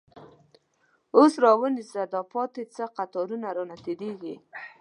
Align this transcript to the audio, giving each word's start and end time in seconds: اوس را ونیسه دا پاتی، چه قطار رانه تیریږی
اوس 1.17 1.33
را 1.43 1.51
ونیسه 1.61 2.01
دا 2.13 2.21
پاتی، 2.31 2.63
چه 2.75 2.85
قطار 2.97 3.27
رانه 3.55 3.77
تیریږی 3.83 4.35